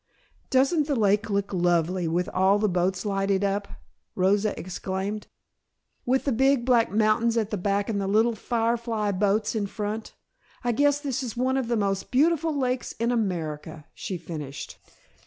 "Doesn't 0.49 0.87
the 0.87 0.95
lake 0.95 1.29
look 1.29 1.53
lovely 1.53 2.07
with 2.07 2.27
all 2.29 2.57
the 2.57 2.67
boats 2.67 3.05
lighted 3.05 3.43
up?" 3.43 3.67
Rosa 4.15 4.59
exclaimed. 4.59 5.27
"With 6.07 6.25
the 6.25 6.31
big 6.31 6.65
black 6.65 6.89
mountains 6.89 7.37
at 7.37 7.51
the 7.51 7.57
back 7.57 7.87
and 7.87 8.01
the 8.01 8.07
little 8.07 8.33
firefly 8.33 9.11
boats 9.11 9.53
in 9.53 9.67
front 9.67 10.15
I 10.63 10.71
guess 10.71 10.99
this 10.99 11.21
is 11.21 11.37
one 11.37 11.55
of 11.55 11.67
the 11.67 11.77
most 11.77 12.09
beautiful 12.09 12.57
lakes 12.57 12.93
in 12.93 13.11
America," 13.11 13.85
she 13.93 14.17
finished. 14.17 14.79